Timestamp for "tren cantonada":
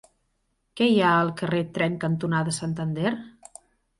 1.77-2.57